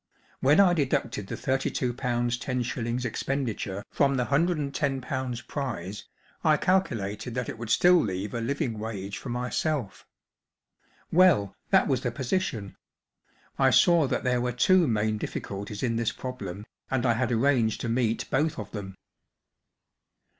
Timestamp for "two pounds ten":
1.69-2.63